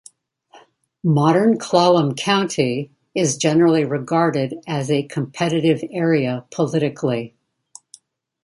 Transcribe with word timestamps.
Modern 1.03 1.59
Clallam 1.59 2.15
County 2.15 2.91
is 3.13 3.37
generally 3.37 3.85
regarded 3.85 4.55
as 4.65 4.89
a 4.89 5.03
competitive 5.05 5.83
area 5.91 6.47
politically. 6.49 7.35